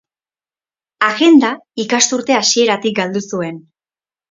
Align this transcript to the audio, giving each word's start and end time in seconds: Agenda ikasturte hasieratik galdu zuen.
Agenda 1.07 1.51
ikasturte 1.85 2.39
hasieratik 2.39 2.99
galdu 3.03 3.25
zuen. 3.31 3.65